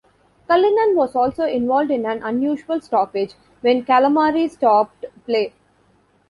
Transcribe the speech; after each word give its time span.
Cullinan 0.47 0.95
was 0.95 1.15
also 1.15 1.43
involved 1.45 1.91
in 1.91 2.07
an 2.07 2.23
unusual 2.23 2.81
stoppage 2.81 3.33
when 3.61 3.85
'calamari 3.85 4.49
stopped 4.49 5.05
play'. 5.27 5.53